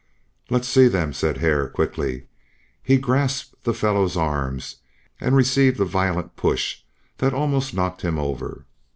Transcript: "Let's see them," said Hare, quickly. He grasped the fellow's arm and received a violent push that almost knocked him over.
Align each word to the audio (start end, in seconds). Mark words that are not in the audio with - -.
"Let's 0.49 0.67
see 0.67 0.87
them," 0.87 1.13
said 1.13 1.37
Hare, 1.37 1.69
quickly. 1.69 2.25
He 2.81 2.97
grasped 2.97 3.65
the 3.65 3.71
fellow's 3.75 4.17
arm 4.17 4.59
and 5.19 5.35
received 5.35 5.79
a 5.79 5.85
violent 5.85 6.35
push 6.35 6.79
that 7.19 7.35
almost 7.35 7.75
knocked 7.75 8.01
him 8.01 8.17
over. 8.17 8.65